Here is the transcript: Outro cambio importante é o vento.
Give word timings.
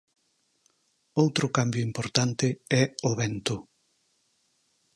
Outro 1.23 1.45
cambio 1.57 1.85
importante 1.89 2.47
é 2.81 2.83
o 3.09 3.11
vento. 3.21 3.55